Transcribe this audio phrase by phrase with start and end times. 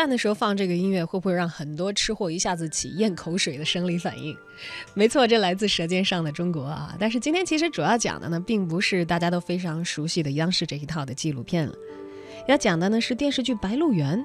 [0.00, 4.34] 饭的时候放这个音乐，会不会让很多吃货一下子起咽口水的生理反应？
[4.94, 6.96] 没错，这来自《舌尖上的中国》啊。
[6.98, 11.74] 但是今天其实主要讲的呢，并不是大家都非常熟悉的央视这一套的纪录片了，
[12.48, 14.18] 要讲的呢是电视剧《白鹿原》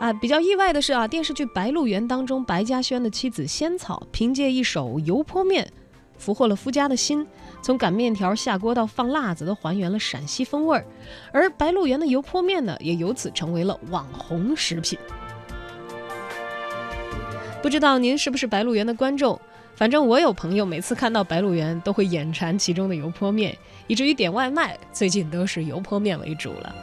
[0.00, 0.12] 啊。
[0.12, 5.72] 比较意外的是啊，电视剧《白鹿原》当中，白嘉轩的妻子仙草凭借一首油泼面。
[6.18, 7.26] 俘获了夫家的心，
[7.62, 10.84] 从擀面条下锅到放辣子，都还原了陕西风味儿。
[11.32, 14.98] 而白鹿原的油泼面呢，也由此成为了网红食品。
[17.62, 19.40] 不知道您是不是白鹿原的观众？
[19.74, 26.74] 反正我有朋友，每次看到白鹿原都会眼馋其中的油泼面，以至于点外卖最近都是油泼面为主了。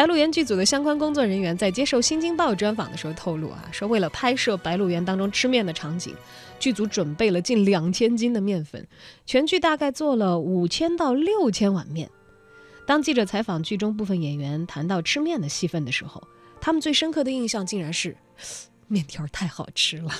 [0.00, 6.14] 白鹿原剧组的相关工作人员在接受《新京报》专访的时候透露啊，说为了拍摄白鹿原当中吃面的场景，
[6.58, 8.88] 剧组准备了近两千斤的面粉，
[9.26, 12.08] 全剧大概做了五千到六千碗面。
[12.86, 16.26] 当记者采访剧中部分演员谈到吃面的戏份的时候，
[16.62, 18.16] 他们最深刻的印象竟然是
[18.88, 20.10] 面条太好吃了。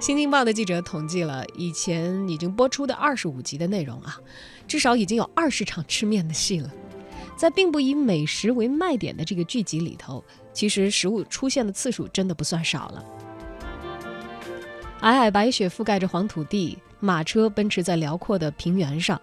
[0.00, 4.18] 新京报的记者统计了以前已经播出的二十五集的内容啊，
[4.66, 6.70] 至少已经有二十场吃面的戏了。
[7.36, 13.04] 在并不以美食为卖点的这个剧集里头，其实食物出现的次数真的不算少了。
[15.00, 19.20] 皑皑白雪覆盖着黄土地，马车奔驰在辽阔的平原上，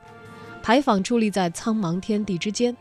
[0.61, 2.75] 牌坊矗立在苍茫天地之间。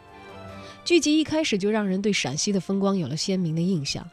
[0.84, 4.08] 剧集一开始就让人对陕西的风光有了鲜明的印象。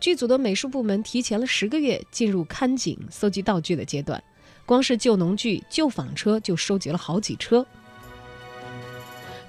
[0.00, 4.22] 剧组的美术部门提前了十个月进入看景、搜集道具的阶段，
[4.66, 7.66] 光是旧农具、旧纺车就收集了好几车。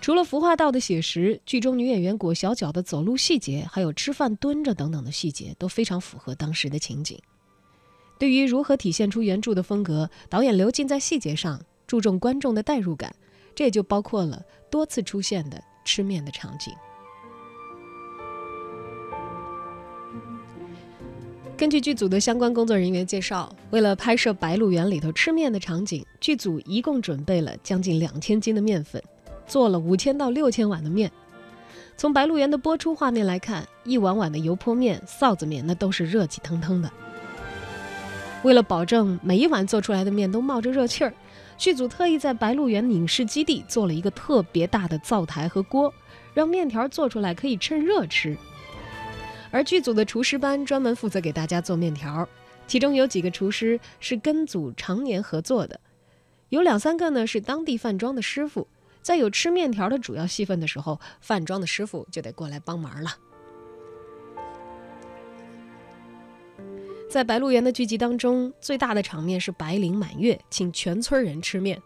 [0.02, 7.20] 除了服化道的写实，剧中女演员裹小脚的走路细节，还有吃饭蹲着等等的细节，都非常符合当时的情景。
[8.20, 13.16] 对于如何体现出原著的风格，导演刘进在细节上注重观众的代入感，
[13.56, 16.72] 这也就包括了多次出现的吃面的场景。
[21.58, 29.02] 根据剧组的相关工作人员介绍，为了拍摄《白鹿原》里头吃面的场景，剧组一共准备了将近两千斤的面粉，
[29.48, 31.10] 做了五千到六千碗的面。
[31.96, 36.92] 从《白鹿原》的播出画面来看，一碗碗的油泼面、臊子面那都是热气腾腾的。
[38.44, 41.14] 为了保证每一碗做出来的面都冒着热气儿，
[41.58, 45.92] 剧组特意在白鹿原影视基地做了一个特别大的灶台和锅，
[46.34, 48.36] 让面条做出来可以趁热吃。
[49.56, 52.28] 而剧组的厨师班专门负责给大家做面条，
[52.68, 55.80] 其中有几个厨师是跟组常年合作的，
[56.50, 58.68] 有两三个呢是当地饭庄的师傅。
[59.02, 63.12] 在有吃面条的主要戏份的时候，饭庄的师傅就得过来帮忙了。
[67.10, 71.82] 在《白鹿原》的剧集当中，最大的场面是白领满月，请全村人吃面。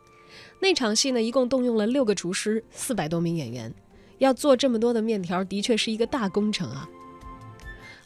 [0.60, 3.72] 那场戏呢，一共动用了六个厨师，四百多名演员，
[4.18, 6.90] 要做这么多的面条，的确是一个大工程啊。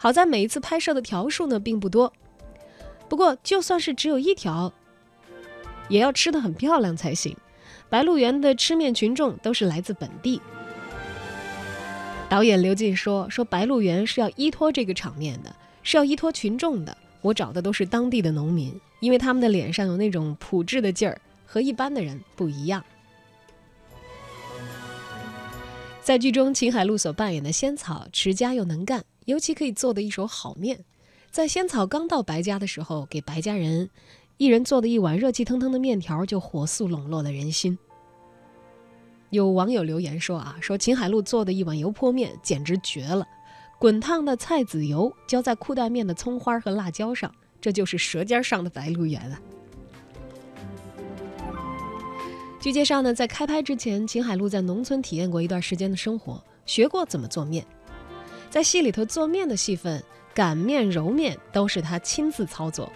[0.04, 2.12] 好在每一次拍摄的条数呢并不多，
[3.08, 4.74] 不过就算是只有一条，
[5.88, 7.34] 也要吃的很漂亮才行。
[7.88, 10.42] 白鹿原的吃面群众都是来自本地。
[12.28, 16.98] 导演刘进说：“说白鹿原是要依托这个场面的，是要依托群众的。
[17.22, 22.84] 我找的都是当地的农民，因为他们的脸上有那种朴质的劲儿，和一般的人不一样。”
[26.04, 29.02] 在剧中，秦海璐所扮演的仙草持家又能干。
[29.26, 30.84] 尤其可以做的一手好面，
[31.32, 33.90] 在仙草刚到白家的时候，给白家人
[34.38, 37.78] 一人做的一碗热气腾腾的面条，就火速笼络了人心。
[39.30, 43.26] 有网友留言说啊，说秦海璐做的一碗油泼面简直绝了，
[43.80, 49.42] 滚烫的菜籽油浇在裤带面的葱花和辣椒上，这就是舌尖上的白鹿原啊。
[52.60, 57.66] 据介绍呢，在开拍之前，秦海璐在农村体验过一段时间的生活，学过怎么做面。
[58.54, 62.94] 在戏里头做面的戏份，擀面、揉面都是他亲自操作，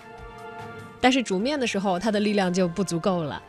[1.01, 3.41] 但是煮面的时候，他的力量就不足够了。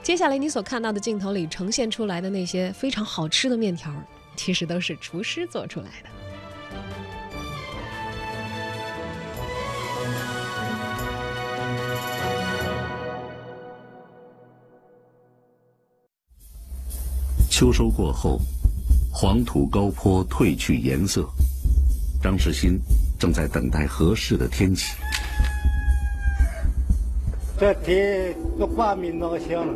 [0.00, 3.92] 接下来你所看到的镜头里呈现出来的那些非常好吃的面条，
[4.36, 6.08] 其实都是厨师做出来的。
[17.50, 18.38] 秋收过后。
[19.16, 21.24] 黄土高坡褪去颜色，
[22.20, 22.80] 张世新
[23.16, 24.92] 正在等待合适的天气。
[27.56, 29.72] 这天都挂米那香了。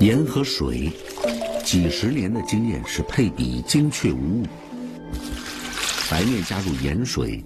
[0.00, 0.92] 盐和水，
[1.64, 4.46] 几十年的经验使配比精确无误。
[6.10, 7.42] 白面加入盐水。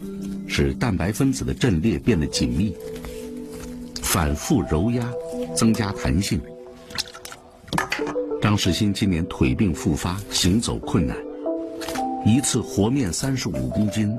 [0.51, 2.75] 使蛋白分子的阵列变得紧密，
[4.19, 5.09] 反复揉压，
[5.55, 6.41] 增加弹性。
[8.43, 11.17] 张世新今年腿病复发，行走困难，
[12.27, 14.13] 一次和面三十五公斤，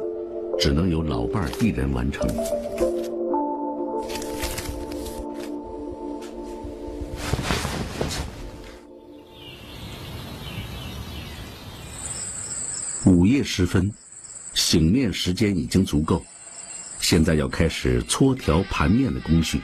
[0.57, 2.25] 只能由老伴儿一人完成。
[13.06, 13.92] 午夜时分，
[14.54, 16.24] 醒面时间已经足够，
[17.01, 19.60] 现在要开始搓条盘面的工序。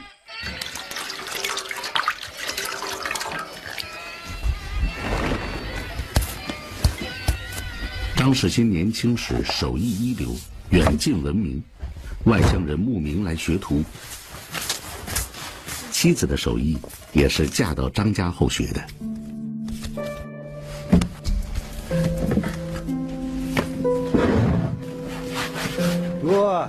[8.26, 10.34] 张世新年轻时手艺一流，
[10.70, 11.62] 远近闻名，
[12.24, 13.84] 外乡人慕名来学徒。
[15.92, 16.76] 妻子的手艺
[17.12, 18.84] 也是嫁到张家后学的。
[26.24, 26.68] 我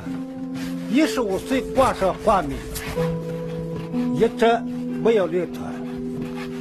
[0.91, 2.55] 一十五岁挂上画面，
[4.13, 4.45] 一直
[5.03, 5.73] 没有离团。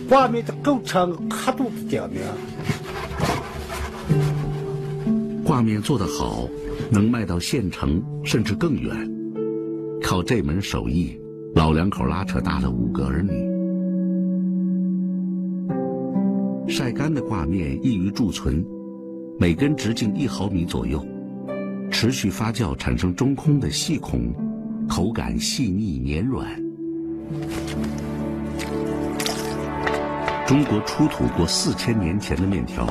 [0.08, 2.22] 画面的构成刻度的讲明。
[5.46, 6.48] 画面做得好，
[6.90, 8.92] 能卖到县城甚至更远。
[10.02, 11.16] 靠这门手艺，
[11.54, 13.30] 老两口拉扯大了五个儿女。
[16.68, 18.66] 晒干的挂面易于贮存，
[19.38, 21.00] 每根直径一毫米左右。
[21.92, 24.34] 持续发酵产生中空的细孔，
[24.88, 26.44] 口感细腻绵软。
[30.44, 32.84] 中国出土过四千年前的面条，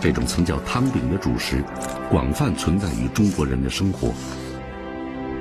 [0.00, 1.62] 这种曾叫汤饼的主食，
[2.08, 4.14] 广泛存在于中国人的生活。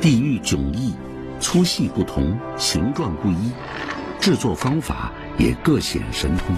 [0.01, 0.93] 地域迥异，
[1.39, 3.51] 粗细不同，形状不一，
[4.19, 6.55] 制作方法也各显神通。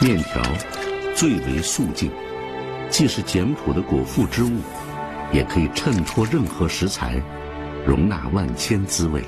[0.00, 0.42] 面条
[1.14, 2.10] 最为素净，
[2.90, 4.58] 既是简朴的果腹之物，
[5.32, 7.22] 也可以衬托任何食材，
[7.86, 9.22] 容纳万千滋味。